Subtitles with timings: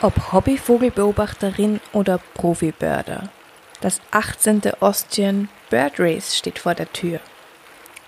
[0.00, 3.30] Ob Hobbyvogelbeobachterin oder Profibirder.
[3.80, 4.62] Das 18.
[4.78, 7.18] Austrian Bird Race steht vor der Tür.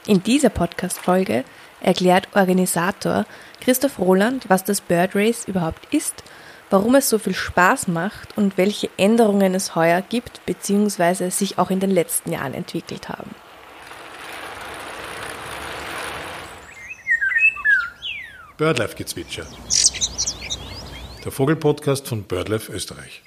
[0.07, 1.43] In dieser Podcast-Folge
[1.81, 3.27] erklärt Organisator
[3.61, 6.23] Christoph Roland, was das Bird Race überhaupt ist,
[6.71, 11.31] warum es so viel Spaß macht und welche Änderungen es heuer gibt bzw.
[11.31, 13.35] sich auch in den letzten Jahren entwickelt haben.
[18.59, 19.47] Birdlife-Gezwitscher.
[21.23, 23.23] Der Vogelpodcast von BirdLife Österreich.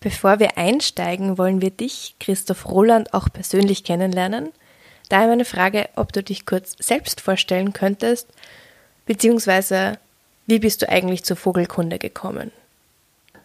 [0.00, 4.50] Bevor wir einsteigen, wollen wir dich, Christoph Roland, auch persönlich kennenlernen.
[5.08, 8.28] Daher meine Frage, ob du dich kurz selbst vorstellen könntest,
[9.06, 9.98] beziehungsweise
[10.46, 12.52] wie bist du eigentlich zur Vogelkunde gekommen?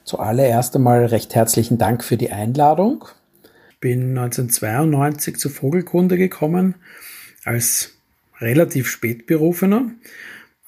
[0.03, 3.05] Zuallererst einmal recht herzlichen Dank für die Einladung.
[3.71, 6.75] Ich bin 1992 zur Vogelkunde gekommen
[7.45, 7.92] als
[8.43, 9.91] relativ spätberufener.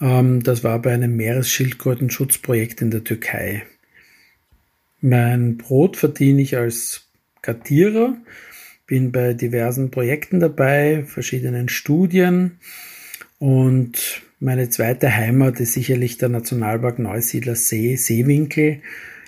[0.02, 3.64] Ähm, das war bei einem Meeresschildkrötenschutzprojekt in der Türkei.
[5.02, 7.10] Mein Brot verdiene ich als
[7.42, 8.18] Kartierer,
[8.88, 12.60] bin bei diversen Projekten dabei, verschiedenen Studien
[13.38, 18.82] und meine zweite Heimat ist sicherlich der Nationalpark Neusiedler See, Seewinkel,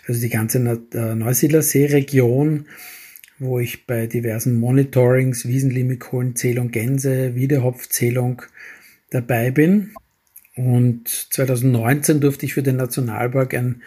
[0.07, 0.59] also die ganze
[0.93, 2.65] äh, Neusiedler See-Region
[3.39, 8.41] wo ich bei diversen Monitorings, Wiesenlimikollenzählung, Gänse, Wiedehopfzählung
[9.09, 9.93] dabei bin.
[10.55, 13.83] Und 2019 durfte ich für den Nationalpark ein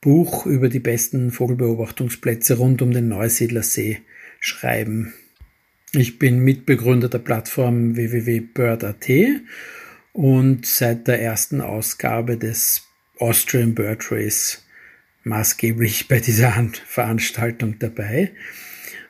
[0.00, 3.98] Buch über die besten Vogelbeobachtungsplätze rund um den Neusiedlersee
[4.40, 5.14] schreiben.
[5.92, 9.08] Ich bin Mitbegründer der Plattform www.bird.at
[10.12, 12.82] und seit der ersten Ausgabe des
[13.18, 14.64] Austrian Bird Race
[15.24, 16.52] maßgeblich bei dieser
[16.86, 18.32] Veranstaltung dabei.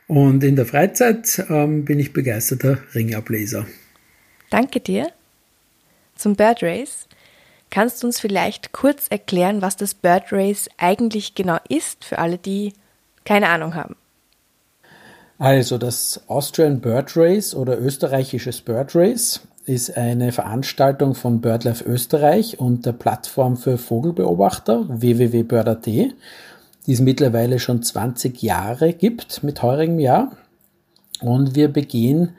[0.07, 3.67] Und in der Freizeit ähm, bin ich begeisterter Ringableser.
[4.51, 5.09] Danke dir.
[6.15, 7.09] Zum Bird Race.
[7.71, 12.39] Kannst du uns vielleicht kurz erklären, was das Bird Race eigentlich genau ist, für alle,
[12.39, 12.73] die
[13.25, 13.97] keine Ahnung haben?
[15.39, 22.61] Also das Austrian Bird Race oder österreichisches Bird Race ist eine Veranstaltung von BirdLife Österreich
[22.61, 25.89] und der Plattform für Vogelbeobachter www.bird.at
[26.87, 30.37] die es mittlerweile schon 20 Jahre gibt mit heurigem Jahr.
[31.21, 32.35] Und wir begehen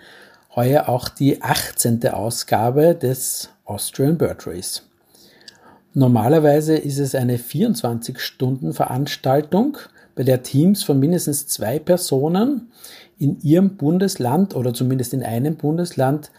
[0.55, 2.07] heuer auch die 18.
[2.09, 4.83] Ausgabe des Austrian Bird Race.
[5.93, 9.77] Normalerweise ist es eine 24-Stunden-Veranstaltung,
[10.15, 12.71] bei der Teams von mindestens zwei Personen
[13.17, 16.31] in ihrem Bundesland oder zumindest in einem Bundesland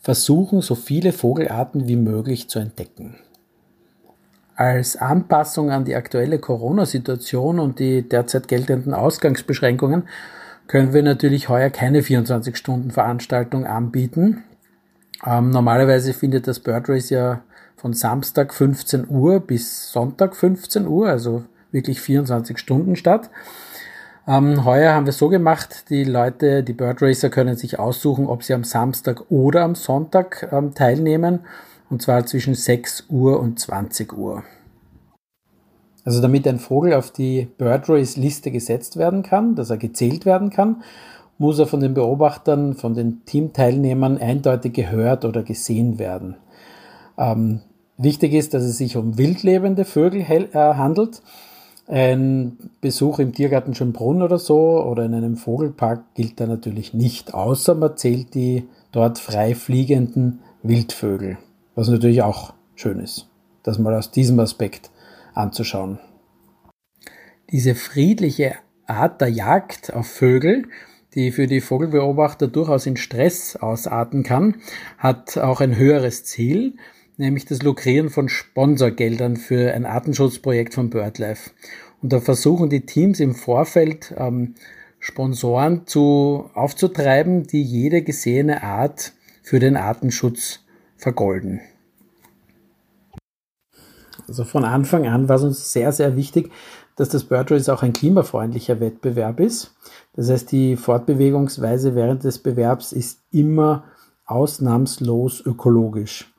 [0.00, 3.16] versuchen, so viele Vogelarten wie möglich zu entdecken.
[4.60, 10.02] Als Anpassung an die aktuelle Corona-Situation und die derzeit geltenden Ausgangsbeschränkungen
[10.66, 14.44] können wir natürlich heuer keine 24-Stunden-Veranstaltung anbieten.
[15.24, 17.40] Ähm, normalerweise findet das Bird Race ja
[17.78, 21.42] von Samstag 15 Uhr bis Sonntag 15 Uhr, also
[21.72, 23.30] wirklich 24 Stunden statt.
[24.28, 28.42] Ähm, heuer haben wir so gemacht, die Leute, die Bird Racer können sich aussuchen, ob
[28.42, 31.46] sie am Samstag oder am Sonntag ähm, teilnehmen
[31.90, 34.44] und zwar zwischen 6 Uhr und 20 Uhr.
[36.04, 40.24] Also damit ein Vogel auf die Bird Race Liste gesetzt werden kann, dass er gezählt
[40.24, 40.82] werden kann,
[41.36, 46.36] muss er von den Beobachtern, von den Teamteilnehmern eindeutig gehört oder gesehen werden.
[47.18, 47.60] Ähm,
[47.98, 51.22] wichtig ist, dass es sich um wildlebende Vögel äh, handelt.
[51.86, 57.34] Ein Besuch im Tiergarten Schönbrunn oder so oder in einem Vogelpark gilt da natürlich nicht,
[57.34, 61.38] außer man zählt die dort frei fliegenden Wildvögel
[61.74, 63.28] was natürlich auch schön ist,
[63.62, 64.90] das mal aus diesem Aspekt
[65.34, 65.98] anzuschauen.
[67.50, 68.54] Diese friedliche
[68.86, 70.66] Art der Jagd auf Vögel,
[71.14, 74.56] die für die Vogelbeobachter durchaus in Stress ausarten kann,
[74.98, 76.76] hat auch ein höheres Ziel,
[77.16, 81.50] nämlich das Lukrieren von Sponsorgeldern für ein Artenschutzprojekt von BirdLife.
[82.02, 84.54] Und da versuchen die Teams im Vorfeld ähm,
[84.98, 89.12] Sponsoren zu, aufzutreiben, die jede gesehene Art
[89.42, 90.60] für den Artenschutz
[91.00, 91.60] vergolden.
[94.28, 96.52] Also von Anfang an war es uns sehr, sehr wichtig,
[96.96, 99.74] dass das Bird Race auch ein klimafreundlicher Wettbewerb ist.
[100.14, 103.84] Das heißt, die Fortbewegungsweise während des Bewerbs ist immer
[104.26, 106.32] ausnahmslos ökologisch.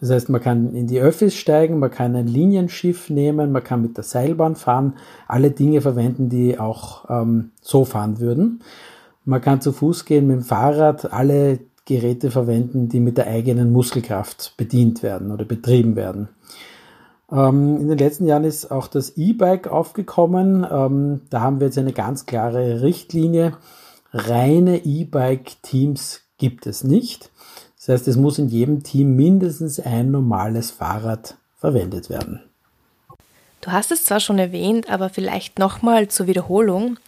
[0.00, 3.82] Das heißt, man kann in die Öffis steigen, man kann ein Linienschiff nehmen, man kann
[3.82, 4.94] mit der Seilbahn fahren,
[5.28, 8.62] alle Dinge verwenden, die auch ähm, so fahren würden.
[9.26, 11.58] Man kann zu Fuß gehen mit dem Fahrrad, alle
[11.90, 16.28] Geräte verwenden, die mit der eigenen Muskelkraft bedient werden oder betrieben werden.
[17.32, 20.64] Ähm, in den letzten Jahren ist auch das E-Bike aufgekommen.
[20.70, 23.56] Ähm, da haben wir jetzt eine ganz klare Richtlinie.
[24.12, 27.32] Reine E-Bike-Teams gibt es nicht.
[27.76, 32.40] Das heißt, es muss in jedem Team mindestens ein normales Fahrrad verwendet werden.
[33.62, 36.98] Du hast es zwar schon erwähnt, aber vielleicht nochmal zur Wiederholung.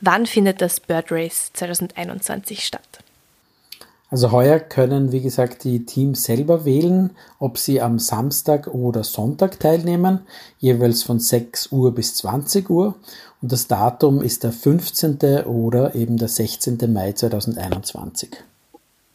[0.00, 3.00] Wann findet das Bird Race 2021 statt?
[4.10, 9.60] Also heuer können, wie gesagt, die Teams selber wählen, ob sie am Samstag oder Sonntag
[9.60, 10.22] teilnehmen,
[10.58, 12.96] jeweils von 6 Uhr bis 20 Uhr.
[13.40, 15.44] Und das Datum ist der 15.
[15.44, 16.92] oder eben der 16.
[16.92, 18.30] Mai 2021.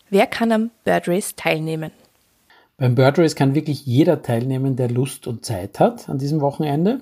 [0.09, 1.91] Wer kann am Bird Race teilnehmen?
[2.77, 7.01] Beim Bird Race kann wirklich jeder teilnehmen, der Lust und Zeit hat an diesem Wochenende.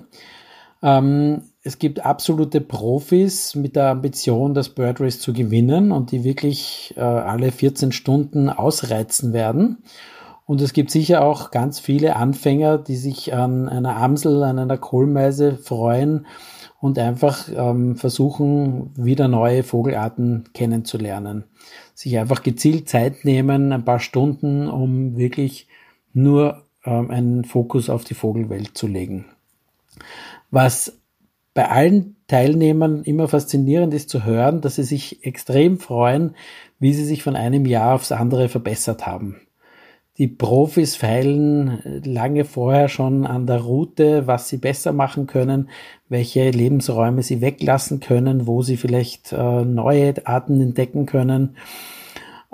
[0.82, 6.22] Ähm, es gibt absolute Profis mit der Ambition, das Bird Race zu gewinnen und die
[6.22, 9.78] wirklich äh, alle 14 Stunden ausreizen werden.
[10.44, 14.76] Und es gibt sicher auch ganz viele Anfänger, die sich an einer Amsel, an einer
[14.76, 16.26] Kohlmeise freuen
[16.80, 21.44] und einfach ähm, versuchen, wieder neue Vogelarten kennenzulernen.
[21.94, 25.66] Sich einfach gezielt Zeit nehmen, ein paar Stunden, um wirklich
[26.12, 29.24] nur ähm, einen Fokus auf die Vogelwelt zu legen.
[30.50, 30.98] Was
[31.54, 36.34] bei allen Teilnehmern immer faszinierend ist zu hören, dass sie sich extrem freuen,
[36.80, 39.40] wie sie sich von einem Jahr aufs andere verbessert haben.
[40.16, 45.70] Die Profis feilen lange vorher schon an der Route, was sie besser machen können,
[46.08, 51.56] welche Lebensräume sie weglassen können, wo sie vielleicht äh, neue Arten entdecken können.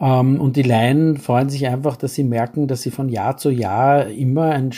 [0.00, 3.50] Ähm, und die Laien freuen sich einfach, dass sie merken, dass sie von Jahr zu
[3.50, 4.70] Jahr immer ein,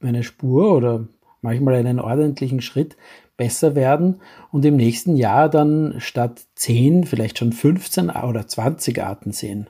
[0.00, 1.04] eine Spur oder
[1.42, 2.96] manchmal einen ordentlichen Schritt
[3.36, 4.20] besser werden
[4.52, 9.66] und im nächsten Jahr dann statt 10 vielleicht schon 15 oder 20 Arten sehen.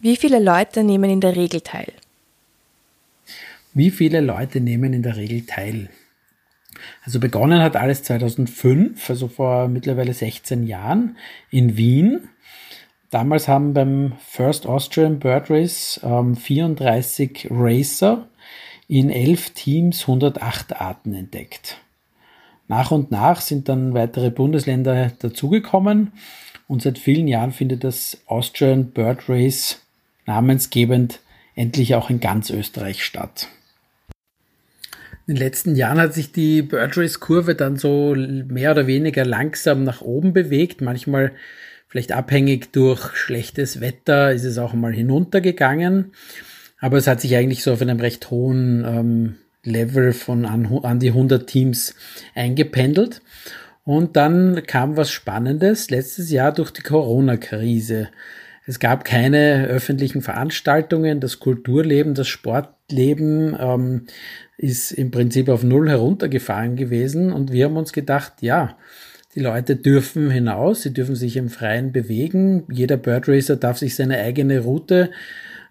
[0.00, 1.92] Wie viele Leute nehmen in der Regel teil?
[3.72, 5.90] Wie viele Leute nehmen in der Regel teil?
[7.04, 11.16] Also begonnen hat alles 2005, also vor mittlerweile 16 Jahren
[11.50, 12.28] in Wien.
[13.10, 18.28] Damals haben beim First Austrian Bird Race ähm, 34 Racer
[18.88, 21.78] in elf Teams 108 Arten entdeckt.
[22.68, 26.12] Nach und nach sind dann weitere Bundesländer dazugekommen
[26.68, 29.80] und seit vielen Jahren findet das Austrian Bird Race
[30.26, 31.20] namensgebend
[31.54, 33.48] endlich auch in ganz Österreich statt.
[35.28, 39.24] In den letzten Jahren hat sich die Bird Race Kurve dann so mehr oder weniger
[39.24, 40.80] langsam nach oben bewegt.
[40.80, 41.32] Manchmal
[41.88, 46.12] vielleicht abhängig durch schlechtes Wetter ist es auch mal hinuntergegangen.
[46.78, 49.34] Aber es hat sich eigentlich so auf einem recht hohen ähm,
[49.64, 51.94] Level von an, an die 100 Teams
[52.34, 53.22] eingependelt.
[53.84, 58.08] Und dann kam was Spannendes letztes Jahr durch die Corona-Krise.
[58.66, 64.06] Es gab keine öffentlichen Veranstaltungen, das Kulturleben, das Sportleben ähm,
[64.58, 68.76] ist im Prinzip auf Null heruntergefahren gewesen und wir haben uns gedacht, ja,
[69.36, 73.94] die Leute dürfen hinaus, sie dürfen sich im Freien bewegen, jeder Bird Racer darf sich
[73.94, 75.10] seine eigene Route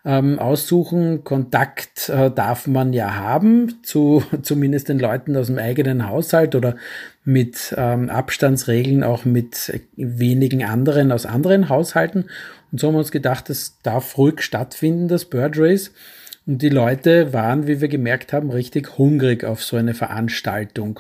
[0.06, 1.24] ähm, aussuchen.
[1.24, 6.76] Kontakt äh, darf man ja haben zu zumindest den Leuten aus dem eigenen Haushalt oder
[7.24, 12.30] mit ähm, Abstandsregeln auch mit wenigen anderen aus anderen Haushalten.
[12.72, 15.92] Und so haben wir uns gedacht, das darf ruhig stattfinden, das Bird Race.
[16.46, 21.00] Und die Leute waren, wie wir gemerkt haben, richtig hungrig auf so eine Veranstaltung.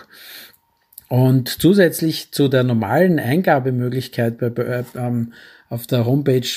[1.07, 5.33] Und zusätzlich zu der normalen Eingabemöglichkeit bei, äh, ähm,
[5.69, 6.47] auf der Homepage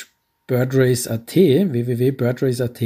[0.49, 2.83] birdrace.at, www.birdrace.at,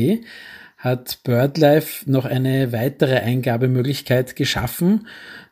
[0.77, 5.07] hat BirdLife noch eine weitere Eingabemöglichkeit geschaffen,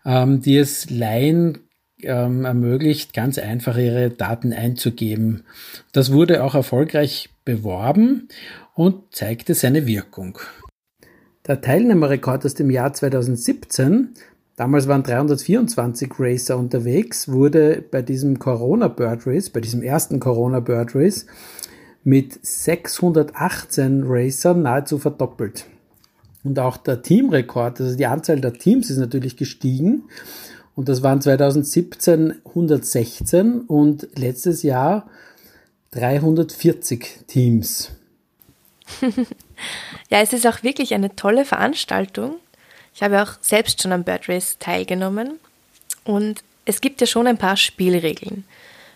[0.05, 1.71] ähm, die es Laien
[2.02, 5.45] ähm, ermöglicht, ganz einfach ihre Daten einzugeben.
[5.93, 8.29] Das wurde auch erfolgreich beworben
[8.75, 10.38] und zeigte seine Wirkung.
[11.47, 14.11] Der Teilnehmerrekord aus dem Jahr 2017,
[14.57, 20.61] damals waren 324 Racer unterwegs, wurde bei diesem Corona Bird Race, bei diesem ersten Corona
[20.61, 21.26] Bird Race,
[22.04, 25.66] mit 618 Racern nahezu verdoppelt.
[26.42, 30.04] Und auch der Teamrekord, also die Anzahl der Teams ist natürlich gestiegen.
[30.75, 35.09] Und das waren 2017 116 und letztes Jahr
[35.90, 37.90] 340 Teams.
[40.09, 42.37] ja, es ist auch wirklich eine tolle Veranstaltung.
[42.95, 45.38] Ich habe auch selbst schon am Bird Race teilgenommen
[46.04, 48.45] und es gibt ja schon ein paar Spielregeln.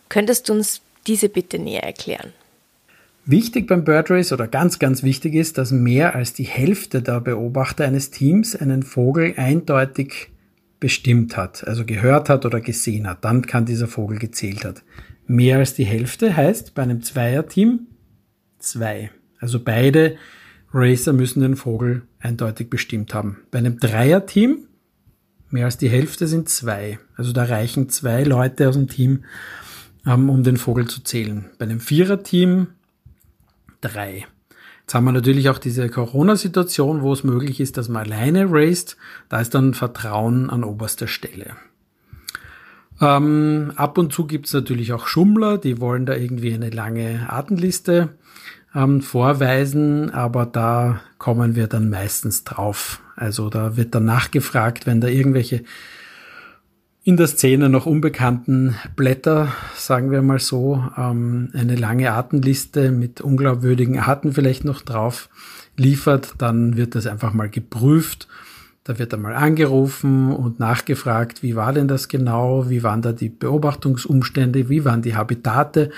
[0.08, 2.32] Könntest du uns diese bitte näher erklären?
[3.26, 7.20] Wichtig beim Bird Race oder ganz, ganz wichtig ist, dass mehr als die Hälfte der
[7.20, 10.30] Beobachter eines Teams einen Vogel eindeutig
[10.78, 13.24] bestimmt hat, also gehört hat oder gesehen hat.
[13.24, 14.82] Dann kann dieser Vogel gezählt hat.
[15.26, 17.86] Mehr als die Hälfte heißt bei einem Zweierteam
[18.58, 19.10] zwei.
[19.38, 20.16] Also beide
[20.74, 23.38] Racer müssen den Vogel eindeutig bestimmt haben.
[23.50, 24.66] Bei einem Dreierteam
[25.48, 26.98] mehr als die Hälfte sind zwei.
[27.16, 29.24] Also da reichen zwei Leute aus dem Team,
[30.06, 31.46] ähm, um den Vogel zu zählen.
[31.58, 32.66] Bei einem Viererteam
[33.84, 34.26] drei.
[34.80, 38.96] Jetzt haben wir natürlich auch diese Corona-Situation, wo es möglich ist, dass man alleine raced.
[39.28, 41.56] Da ist dann Vertrauen an oberster Stelle.
[43.00, 47.26] Ähm, ab und zu gibt es natürlich auch Schummler, die wollen da irgendwie eine lange
[47.28, 48.10] Artenliste
[48.74, 53.00] ähm, vorweisen, aber da kommen wir dann meistens drauf.
[53.16, 55.64] Also da wird dann nachgefragt, wenn da irgendwelche
[57.04, 63.20] in der Szene noch unbekannten Blätter, sagen wir mal so, ähm, eine lange Artenliste mit
[63.20, 65.28] unglaubwürdigen Arten vielleicht noch drauf
[65.76, 68.26] liefert, dann wird das einfach mal geprüft.
[68.84, 73.30] Da wird einmal angerufen und nachgefragt, wie war denn das genau, wie waren da die
[73.30, 75.90] Beobachtungsumstände, wie waren die Habitate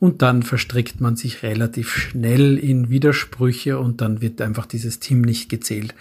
[0.00, 5.20] und dann verstrickt man sich relativ schnell in Widersprüche und dann wird einfach dieses Team
[5.20, 5.94] nicht gezählt.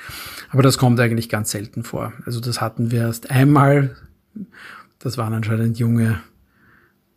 [0.49, 2.11] Aber das kommt eigentlich ganz selten vor.
[2.25, 3.95] Also das hatten wir erst einmal.
[4.99, 6.21] Das waren anscheinend junge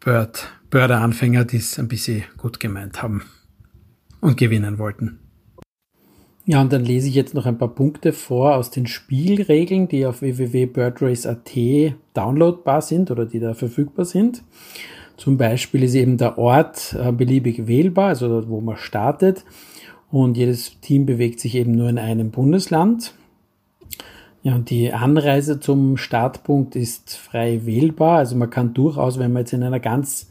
[0.00, 3.22] Bird, Börder-Anfänger, die es ein bisschen gut gemeint haben
[4.20, 5.18] und gewinnen wollten.
[6.46, 10.04] Ja, und dann lese ich jetzt noch ein paar Punkte vor aus den Spielregeln, die
[10.04, 11.50] auf www.birdrace.at
[12.12, 14.42] downloadbar sind oder die da verfügbar sind.
[15.16, 19.44] Zum Beispiel ist eben der Ort äh, beliebig wählbar, also dort, wo man startet.
[20.10, 23.14] Und jedes Team bewegt sich eben nur in einem Bundesland.
[24.44, 28.18] Ja, und die Anreise zum Startpunkt ist frei wählbar.
[28.18, 30.30] Also man kann durchaus, wenn man jetzt in einer ganz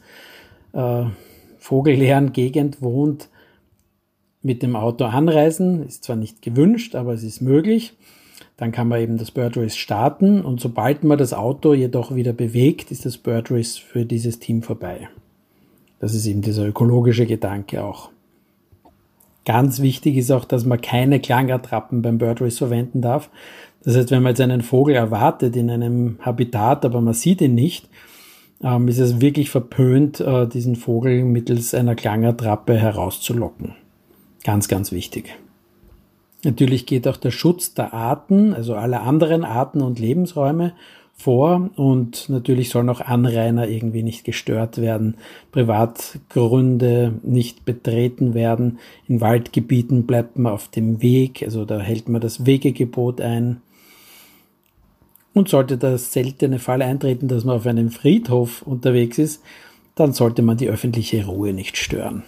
[0.72, 1.04] äh,
[1.58, 3.28] vogelleeren Gegend wohnt,
[4.40, 5.84] mit dem Auto anreisen.
[5.84, 7.94] Ist zwar nicht gewünscht, aber es ist möglich.
[8.56, 12.32] Dann kann man eben das Bird Race starten und sobald man das Auto jedoch wieder
[12.32, 15.08] bewegt, ist das Bird Race für dieses Team vorbei.
[15.98, 18.10] Das ist eben dieser ökologische Gedanke auch.
[19.44, 23.28] Ganz wichtig ist auch, dass man keine Klangattrappen beim Bird Race verwenden darf.
[23.84, 27.54] Das heißt, wenn man jetzt einen Vogel erwartet in einem Habitat, aber man sieht ihn
[27.54, 27.88] nicht,
[28.62, 33.74] ähm, ist es wirklich verpönt, äh, diesen Vogel mittels einer Klangattrappe herauszulocken.
[34.42, 35.36] Ganz, ganz wichtig.
[36.44, 40.74] Natürlich geht auch der Schutz der Arten, also aller anderen Arten und Lebensräume
[41.16, 45.16] vor und natürlich sollen auch Anrainer irgendwie nicht gestört werden,
[45.52, 52.20] Privatgründe nicht betreten werden, in Waldgebieten bleibt man auf dem Weg, also da hält man
[52.20, 53.60] das Wegegebot ein.
[55.34, 59.42] Und sollte das seltene Fall eintreten, dass man auf einem Friedhof unterwegs ist,
[59.96, 62.22] dann sollte man die öffentliche Ruhe nicht stören.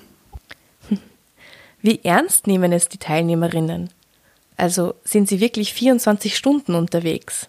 [1.83, 3.91] Wie ernst nehmen es die Teilnehmerinnen?
[4.57, 7.47] Also sind sie wirklich 24 Stunden unterwegs?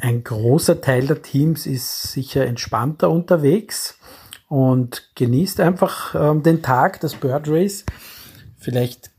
[0.00, 3.98] Ein großer Teil der Teams ist sicher entspannter unterwegs
[4.48, 7.84] und genießt einfach ähm, den Tag, das Bird Race.
[8.58, 9.10] Vielleicht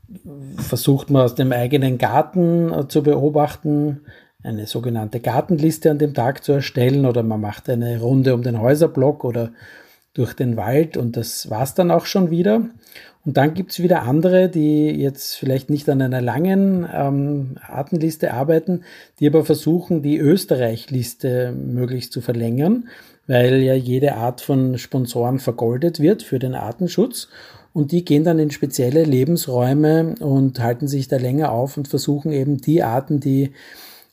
[0.56, 4.02] versucht man aus dem eigenen Garten äh, zu beobachten,
[4.42, 8.60] eine sogenannte Gartenliste an dem Tag zu erstellen oder man macht eine Runde um den
[8.60, 9.52] Häuserblock oder
[10.14, 12.62] durch den Wald und das war's dann auch schon wieder.
[13.24, 18.82] Und dann gibt's wieder andere, die jetzt vielleicht nicht an einer langen ähm, Artenliste arbeiten,
[19.20, 22.88] die aber versuchen, die Österreich-Liste möglichst zu verlängern,
[23.28, 27.28] weil ja jede Art von Sponsoren vergoldet wird für den Artenschutz.
[27.72, 32.32] Und die gehen dann in spezielle Lebensräume und halten sich da länger auf und versuchen
[32.32, 33.52] eben die Arten, die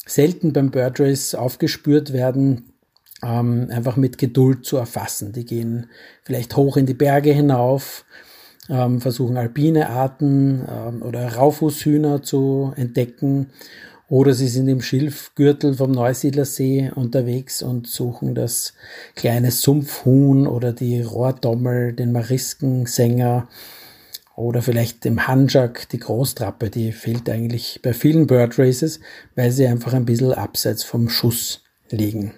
[0.05, 2.73] selten beim Bird Race aufgespürt werden,
[3.21, 5.33] ähm, einfach mit Geduld zu erfassen.
[5.33, 5.87] Die gehen
[6.23, 8.05] vielleicht hoch in die Berge hinauf,
[8.69, 13.47] ähm, versuchen alpine Arten ähm, oder Raufußhühner zu entdecken
[14.09, 18.73] oder sie sind im Schilfgürtel vom Neusiedlersee unterwegs und suchen das
[19.15, 23.47] kleine Sumpfhuhn oder die Rohrdommel, den Mariskensänger
[24.35, 28.99] oder vielleicht dem Hanjak, die Großtrappe, die fehlt eigentlich bei vielen Bird Races,
[29.35, 32.33] weil sie einfach ein bisschen abseits vom Schuss liegen.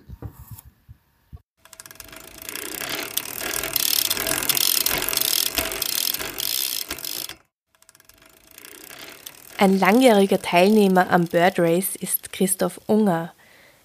[9.61, 13.31] Ein langjähriger Teilnehmer am Bird Race ist Christoph Unger.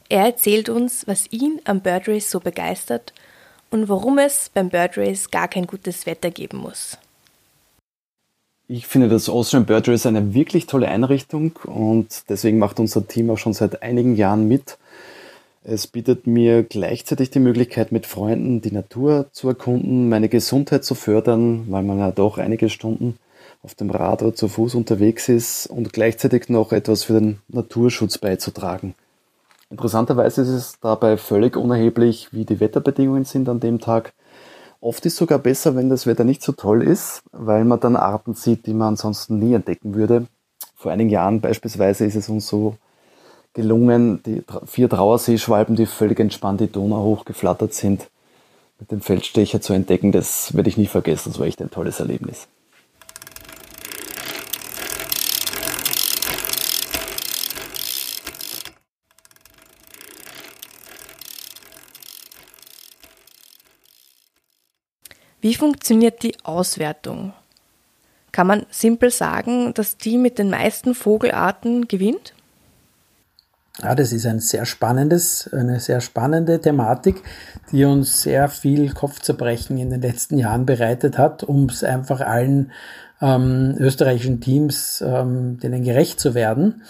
[0.08, 3.12] Er erzählt uns, was ihn am Bird Race so begeistert
[3.70, 6.96] und warum es beim Bird Race gar kein gutes Wetter geben muss.
[8.68, 13.28] Ich finde das Austrian Bird Race eine wirklich tolle Einrichtung und deswegen macht unser Team
[13.28, 14.78] auch schon seit einigen Jahren mit.
[15.62, 20.94] Es bietet mir gleichzeitig die Möglichkeit, mit Freunden die Natur zu erkunden, meine Gesundheit zu
[20.94, 23.18] fördern, weil man ja doch einige Stunden
[23.66, 28.16] auf dem Rad oder zu Fuß unterwegs ist und gleichzeitig noch etwas für den Naturschutz
[28.16, 28.94] beizutragen.
[29.70, 34.12] Interessanterweise ist es dabei völlig unerheblich, wie die Wetterbedingungen sind an dem Tag.
[34.80, 37.96] Oft ist es sogar besser, wenn das Wetter nicht so toll ist, weil man dann
[37.96, 40.28] Arten sieht, die man ansonsten nie entdecken würde.
[40.76, 42.76] Vor einigen Jahren beispielsweise ist es uns so
[43.52, 48.08] gelungen, die vier Trauerseeschwalben, die völlig entspannt die Donau hochgeflattert sind,
[48.78, 51.30] mit dem Feldstecher zu entdecken, das werde ich nie vergessen.
[51.32, 52.46] Das war echt ein tolles Erlebnis.
[65.46, 67.32] Wie funktioniert die Auswertung?
[68.32, 72.34] Kann man simpel sagen, dass die mit den meisten Vogelarten gewinnt?
[73.80, 77.22] Ja, das ist ein sehr spannendes, eine sehr spannende Thematik,
[77.70, 82.72] die uns sehr viel Kopfzerbrechen in den letzten Jahren bereitet hat, um es einfach allen
[83.22, 86.82] ähm, österreichischen Teams ähm, denen gerecht zu werden,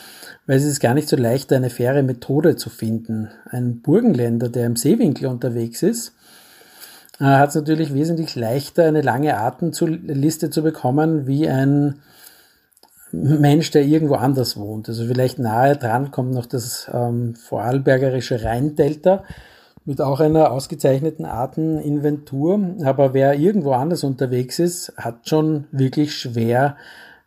[0.47, 3.29] weil es ist gar nicht so leicht, eine faire Methode zu finden.
[3.51, 6.16] Ein Burgenländer, der im Seewinkel unterwegs ist,
[7.21, 12.01] äh, hat es natürlich wesentlich leichter, eine lange Artenliste zu bekommen, wie ein
[13.13, 14.89] Mensch, der irgendwo anders wohnt.
[14.89, 19.25] Also vielleicht nahe dran kommt noch das ähm, vorarlbergerische Rheindelta
[19.85, 22.59] mit auch einer ausgezeichneten Arteninventur.
[22.85, 26.77] Aber wer irgendwo anders unterwegs ist, hat schon wirklich schwer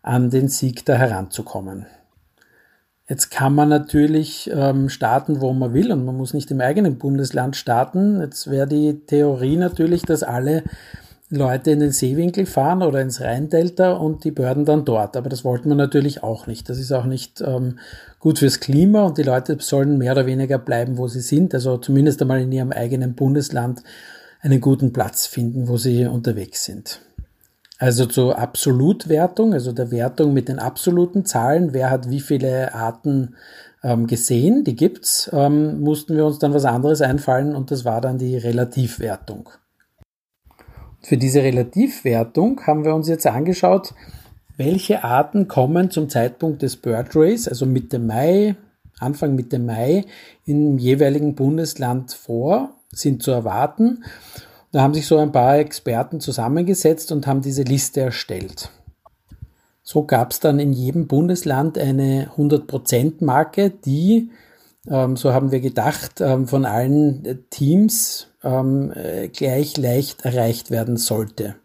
[0.01, 1.87] an den Sieg da heranzukommen.
[3.09, 6.99] Jetzt kann man natürlich ähm, starten, wo man will und man muss nicht im eigenen
[6.99, 8.21] Bundesland starten.
[8.21, 10.63] Jetzt wäre die Theorie natürlich, dass alle
[11.31, 15.17] Leute in den Seewinkel fahren oder ins Rheindelta und die Börden dann dort.
[15.17, 16.69] Aber das wollten wir natürlich auch nicht.
[16.69, 17.79] Das ist auch nicht ähm,
[18.19, 21.55] gut fürs Klima und die Leute sollen mehr oder weniger bleiben, wo sie sind.
[21.55, 23.81] Also zumindest einmal in ihrem eigenen Bundesland
[24.41, 27.01] einen guten Platz finden, wo sie unterwegs sind.
[27.79, 33.35] Also zur Absolutwertung, also der Wertung mit den absoluten Zahlen, wer hat wie viele Arten
[33.83, 38.01] ähm, gesehen, die gibt's, ähm, mussten wir uns dann was anderes einfallen und das war
[38.01, 39.49] dann die Relativwertung.
[41.01, 43.93] Für diese Relativwertung haben wir uns jetzt angeschaut,
[44.57, 48.57] welche Arten kommen zum Zeitpunkt des Bird Race, also Mitte Mai,
[48.99, 50.03] Anfang Mitte Mai
[50.43, 54.03] im jeweiligen Bundesland vor, sind zu erwarten.
[54.71, 58.69] Da haben sich so ein paar Experten zusammengesetzt und haben diese Liste erstellt.
[59.81, 64.29] So gab es dann in jedem Bundesland eine 100%-Marke, die,
[64.87, 70.97] ähm, so haben wir gedacht, ähm, von allen Teams ähm, äh, gleich leicht erreicht werden
[70.97, 71.55] sollte.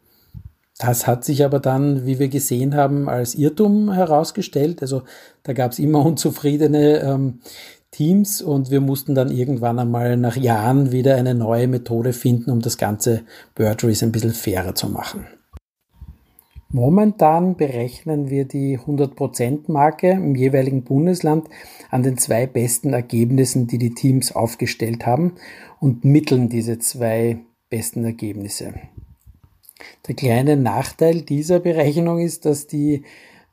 [0.79, 4.83] Das hat sich aber dann, wie wir gesehen haben, als Irrtum herausgestellt.
[4.83, 5.03] Also
[5.43, 7.41] da gab es immer unzufriedene ähm,
[7.95, 12.61] Teams und wir mussten dann irgendwann einmal nach Jahren wieder eine neue Methode finden, um
[12.61, 13.23] das ganze
[13.55, 15.27] Bird Race ein bisschen fairer zu machen.
[16.71, 21.47] Momentan berechnen wir die 100%-Marke im jeweiligen Bundesland
[21.89, 25.35] an den zwei besten Ergebnissen, die die Teams aufgestellt haben
[25.79, 27.39] und mitteln diese zwei
[27.71, 28.75] besten Ergebnisse.
[30.09, 33.05] Der kleine Nachteil dieser Berechnung ist, dass die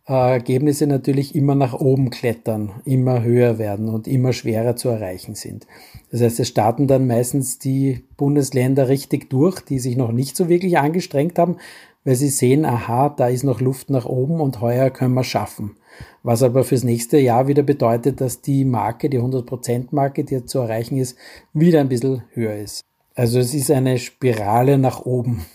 [0.06, 5.68] Ergebnisse natürlich immer nach oben klettern, immer höher werden und immer schwerer zu erreichen sind.
[6.12, 10.50] Das heißt, es starten dann meistens die Bundesländer richtig durch, die sich noch nicht so
[10.50, 11.58] wirklich angestrengt haben,
[12.04, 15.78] weil sie sehen, aha, da ist noch Luft nach oben und heuer können wir schaffen.
[16.24, 20.98] Was aber fürs nächste Jahr wieder bedeutet, dass die Marke, die 100%-Marke, die zu erreichen
[20.98, 21.18] ist,
[21.54, 22.84] wieder ein bisschen höher ist.
[23.14, 25.46] Also es ist eine Spirale nach oben.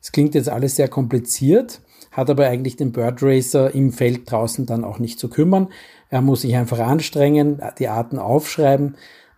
[0.00, 1.80] Es klingt jetzt alles sehr kompliziert,
[2.14, 5.68] hat aber eigentlich den Bird Racer im Feld draußen dann auch nicht zu kümmern.
[6.08, 8.96] Er muss sich einfach anstrengen, die Arten aufschreiben,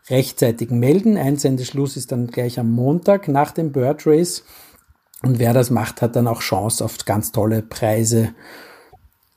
[0.09, 1.17] rechtzeitig melden.
[1.17, 4.45] Einsendeschluss ist dann gleich am Montag nach dem Bird Race
[5.23, 8.35] und wer das macht, hat dann auch Chance auf ganz tolle Preise.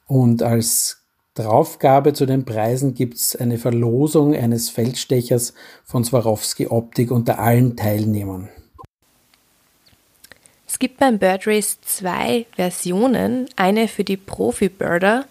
[0.06, 1.04] Und als
[1.36, 5.54] Draufgabe zu den Preisen gibt es eine Verlosung eines Feldstechers
[5.86, 8.50] von Swarovski Optik unter allen Teilnehmern.
[10.70, 15.26] Es gibt beim Bird Race zwei Versionen, eine für die Profi-Birder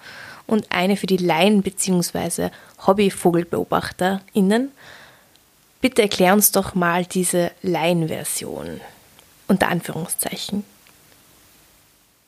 [0.48, 2.50] und eine für die Laien- bzw.
[2.84, 4.72] Hobby-VogelbeobachterInnen.
[5.80, 8.80] Bitte erklär uns doch mal diese Laienversion
[9.46, 10.64] unter Anführungszeichen.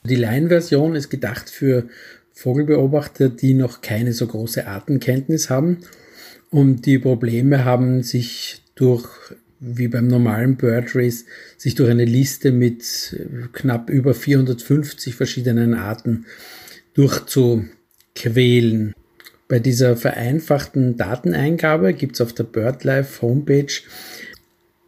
[0.05, 1.89] Die Laienversion ist gedacht für
[2.35, 5.79] Vogelbeobachter, die noch keine so große Artenkenntnis haben
[6.51, 9.09] und die Probleme haben, sich durch,
[9.61, 11.27] wie beim normalen Bird Race,
[11.59, 13.15] sich durch eine Liste mit
[13.53, 16.25] knapp über 450 verschiedenen Arten
[16.95, 18.95] durchzuquälen.
[19.49, 23.73] Bei dieser vereinfachten Dateneingabe gibt es auf der BirdLife Homepage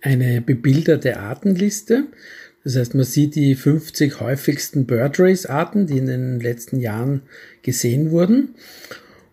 [0.00, 2.04] eine bebilderte Artenliste.
[2.64, 7.22] Das heißt, man sieht die 50 häufigsten Bird Race Arten, die in den letzten Jahren
[7.62, 8.54] gesehen wurden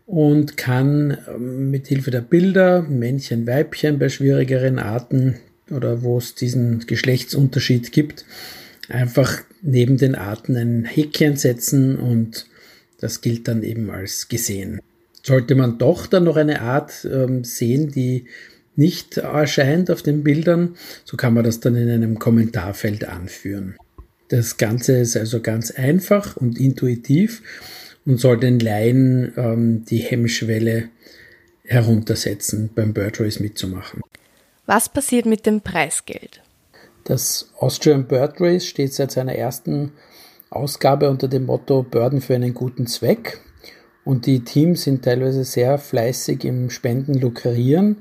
[0.09, 5.35] und kann ähm, mit Hilfe der Bilder Männchen, Weibchen bei schwierigeren Arten
[5.69, 8.25] oder wo es diesen Geschlechtsunterschied gibt,
[8.89, 12.47] einfach neben den Arten ein Häkchen setzen und
[12.99, 14.81] das gilt dann eben als gesehen.
[15.21, 18.25] Sollte man doch dann noch eine Art ähm, sehen, die
[18.75, 23.75] nicht erscheint auf den Bildern, so kann man das dann in einem Kommentarfeld anführen.
[24.29, 27.43] Das Ganze ist also ganz einfach und intuitiv
[28.09, 30.89] und soll den Laien ähm, die Hemmschwelle
[31.63, 34.01] heruntersetzen, beim Bird Race mitzumachen.
[34.65, 36.41] Was passiert mit dem Preisgeld?
[37.03, 39.91] Das Austrian Bird Race steht seit seiner ersten
[40.49, 43.41] Ausgabe unter dem Motto Börden für einen guten Zweck.
[44.05, 47.97] Und die Teams sind teilweise sehr fleißig im Spenden lukrieren,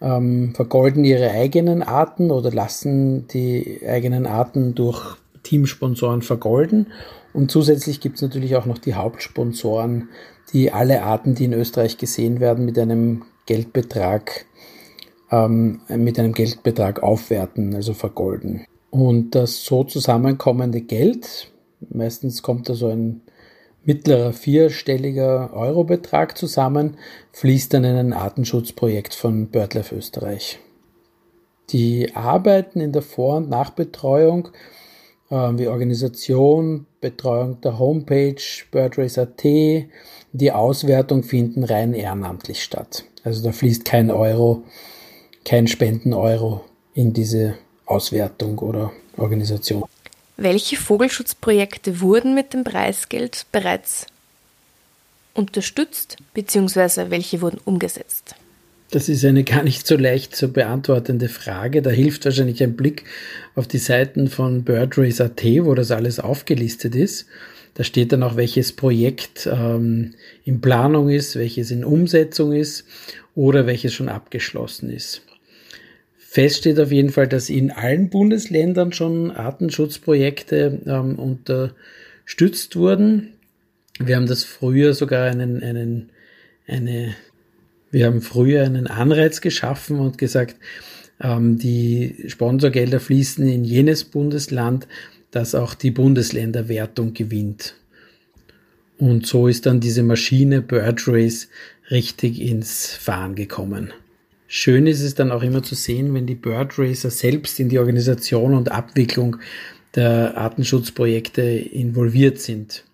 [0.00, 6.86] ähm, vergolden ihre eigenen Arten oder lassen die eigenen Arten durch Teamsponsoren vergolden.
[7.34, 10.08] Und zusätzlich gibt es natürlich auch noch die Hauptsponsoren,
[10.52, 14.46] die alle Arten, die in Österreich gesehen werden, mit einem Geldbetrag,
[15.30, 18.64] ähm, mit einem Geldbetrag aufwerten, also vergolden.
[18.90, 21.50] Und das so zusammenkommende Geld,
[21.90, 23.20] meistens kommt da so ein
[23.84, 26.96] mittlerer vierstelliger Eurobetrag zusammen,
[27.32, 30.60] fließt dann in ein Artenschutzprojekt von BirdLife Österreich.
[31.70, 34.50] Die Arbeiten in der Vor- und Nachbetreuung
[35.34, 39.42] wie Organisation, Betreuung der Homepage, BirdRace.at,
[40.32, 43.04] die Auswertung finden rein ehrenamtlich statt.
[43.24, 44.62] Also da fließt kein Euro,
[45.44, 49.84] kein Spenden-Euro in diese Auswertung oder Organisation.
[50.36, 54.06] Welche Vogelschutzprojekte wurden mit dem Preisgeld bereits
[55.34, 58.34] unterstützt, beziehungsweise welche wurden umgesetzt?
[58.94, 61.82] Das ist eine gar nicht so leicht zu beantwortende Frage.
[61.82, 63.02] Da hilft wahrscheinlich ein Blick
[63.56, 67.26] auf die Seiten von BirdRace.at, wo das alles aufgelistet ist.
[67.74, 72.84] Da steht dann auch, welches Projekt ähm, in Planung ist, welches in Umsetzung ist
[73.34, 75.22] oder welches schon abgeschlossen ist.
[76.16, 83.32] Fest steht auf jeden Fall, dass in allen Bundesländern schon Artenschutzprojekte ähm, unterstützt wurden.
[83.98, 86.10] Wir haben das früher sogar einen, einen,
[86.68, 87.16] eine,
[87.94, 90.56] wir haben früher einen Anreiz geschaffen und gesagt,
[91.22, 94.88] ähm, die Sponsorgelder fließen in jenes Bundesland,
[95.30, 97.76] das auch die Bundesländerwertung gewinnt.
[98.98, 101.48] Und so ist dann diese Maschine Bird Race
[101.90, 103.92] richtig ins Fahren gekommen.
[104.48, 107.78] Schön ist es dann auch immer zu sehen, wenn die Bird Racer selbst in die
[107.78, 109.36] Organisation und Abwicklung
[109.94, 112.84] der Artenschutzprojekte involviert sind.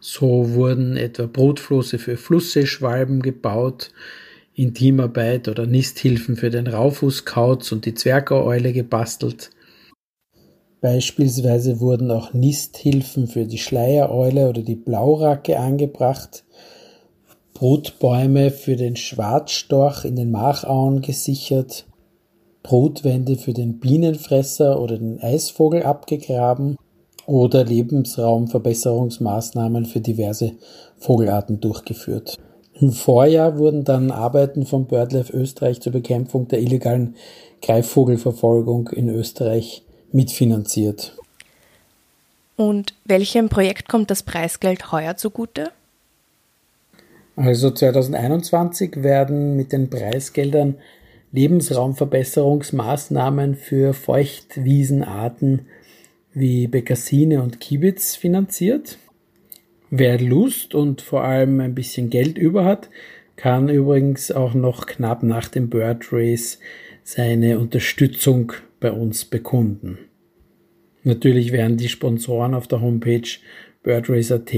[0.00, 3.92] So wurden etwa Brutflosse für Flussseeschwalben gebaut,
[4.54, 9.50] in Teamarbeit oder Nisthilfen für den Raufußkauz und die Zwergeule gebastelt.
[10.80, 16.44] Beispielsweise wurden auch Nisthilfen für die Schleiereule oder die Blauracke angebracht
[17.60, 21.86] Brutbäume für den Schwarzstorch in den Machauen gesichert,
[22.62, 26.78] Brutwände für den Bienenfresser oder den Eisvogel abgegraben
[27.30, 30.52] oder Lebensraumverbesserungsmaßnahmen für diverse
[30.98, 32.36] Vogelarten durchgeführt.
[32.74, 37.14] Im Vorjahr wurden dann Arbeiten von BirdLife Österreich zur Bekämpfung der illegalen
[37.62, 41.16] Greifvogelverfolgung in Österreich mitfinanziert.
[42.56, 45.70] Und welchem Projekt kommt das Preisgeld heuer zugute?
[47.36, 50.74] Also 2021 werden mit den Preisgeldern
[51.32, 55.66] Lebensraumverbesserungsmaßnahmen für Feuchtwiesenarten
[56.32, 58.98] wie Bekassine und Kiebitz finanziert.
[59.90, 62.90] Wer Lust und vor allem ein bisschen Geld über hat,
[63.36, 66.58] kann übrigens auch noch knapp nach dem Bird Race
[67.02, 69.98] seine Unterstützung bei uns bekunden.
[71.02, 73.28] Natürlich werden die Sponsoren auf der Homepage
[73.82, 74.52] birdrace.at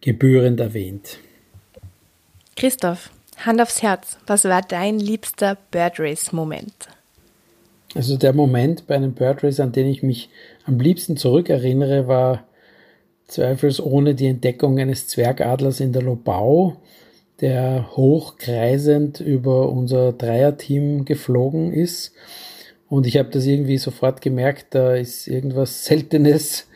[0.00, 1.18] gebührend erwähnt.
[2.56, 6.88] Christoph, Hand aufs Herz, was war dein liebster Bird Race Moment?
[7.94, 10.28] Also der Moment bei einem Bird Race, an den ich mich
[10.64, 12.44] am liebsten zurückerinnere, war
[13.28, 16.76] zweifelsohne die Entdeckung eines Zwergadlers in der Lobau,
[17.40, 22.12] der hochkreisend über unser Dreierteam geflogen ist.
[22.88, 26.66] Und ich habe das irgendwie sofort gemerkt, da ist irgendwas Seltenes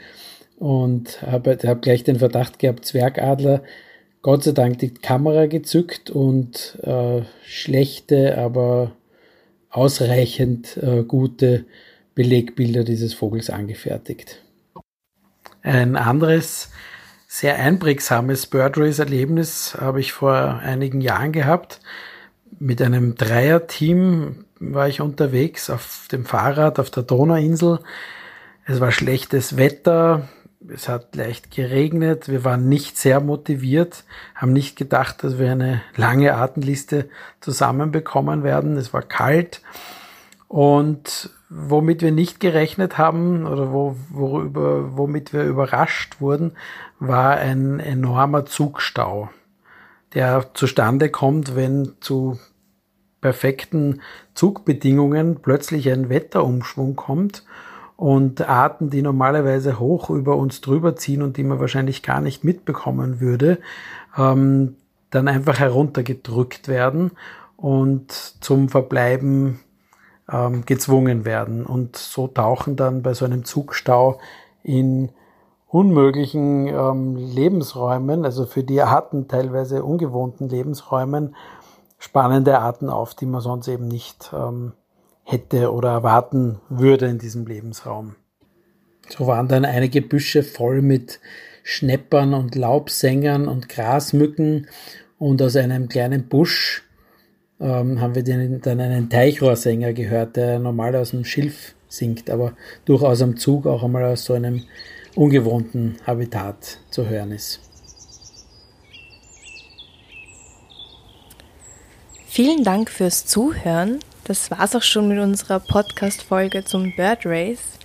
[0.58, 3.62] und habe hab gleich den Verdacht gehabt, Zwergadler
[4.22, 8.92] Gott sei Dank die Kamera gezückt und äh, schlechte, aber
[9.70, 11.64] ausreichend äh, gute
[12.14, 14.42] Belegbilder dieses Vogels angefertigt.
[15.62, 16.70] Ein anderes
[17.26, 21.80] sehr einprägsames Birdrace-Erlebnis habe ich vor einigen Jahren gehabt.
[22.58, 27.80] Mit einem Dreierteam war ich unterwegs auf dem Fahrrad auf der Donauinsel.
[28.64, 30.28] Es war schlechtes Wetter,
[30.66, 35.82] es hat leicht geregnet, wir waren nicht sehr motiviert, haben nicht gedacht, dass wir eine
[35.96, 37.08] lange Artenliste
[37.40, 38.76] zusammenbekommen werden.
[38.76, 39.62] Es war kalt.
[40.48, 46.52] Und womit wir nicht gerechnet haben oder wo, worüber, womit wir überrascht wurden,
[46.98, 49.30] war ein enormer Zugstau,
[50.14, 52.38] der zustande kommt, wenn zu
[53.20, 54.00] perfekten
[54.34, 57.44] Zugbedingungen plötzlich ein Wetterumschwung kommt
[57.98, 62.44] und Arten, die normalerweise hoch über uns drüber ziehen und die man wahrscheinlich gar nicht
[62.44, 63.58] mitbekommen würde,
[64.16, 64.76] ähm,
[65.10, 67.10] dann einfach heruntergedrückt werden
[67.56, 69.58] und zum Verbleiben
[70.30, 71.66] ähm, gezwungen werden.
[71.66, 74.20] Und so tauchen dann bei so einem Zugstau
[74.62, 75.08] in
[75.66, 81.34] unmöglichen ähm, Lebensräumen, also für die Arten teilweise ungewohnten Lebensräumen,
[81.98, 84.74] spannende Arten auf, die man sonst eben nicht ähm,
[85.28, 88.16] hätte oder erwarten würde in diesem Lebensraum.
[89.10, 91.20] So waren dann einige Büsche voll mit
[91.62, 94.68] Schneppern und Laubsängern und Grasmücken
[95.18, 96.82] und aus einem kleinen Busch
[97.60, 102.54] ähm, haben wir den, dann einen Teichrohrsänger gehört, der normal aus dem Schilf singt, aber
[102.86, 104.62] durchaus am Zug auch einmal aus so einem
[105.14, 107.60] ungewohnten Habitat zu hören ist.
[112.26, 113.98] Vielen Dank fürs Zuhören.
[114.28, 117.78] Das war's auch schon mit unserer Podcast-Folge zum Bird Race.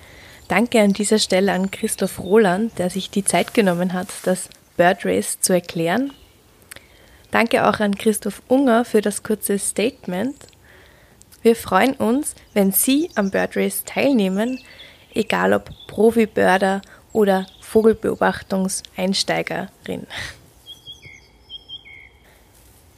[0.50, 5.06] Danke an dieser Stelle an Christoph Roland, der sich die Zeit genommen hat, das Bird
[5.06, 6.12] Race zu erklären.
[7.32, 10.36] Danke auch an Christoph Unger für das kurze Statement.
[11.44, 14.60] Wir freuen uns, wenn Sie am Bird Race teilnehmen,
[15.14, 16.82] egal ob Profi-Börder
[17.14, 20.08] oder Vogelbeobachtungseinsteigerin.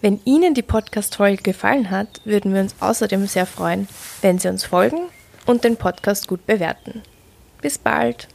[0.05, 3.87] Wenn Ihnen die Podcast-Folge gefallen hat, würden wir uns außerdem sehr freuen,
[4.21, 4.99] wenn Sie uns folgen
[5.47, 7.01] und den Podcast gut bewerten.
[7.59, 8.27] Bis bald!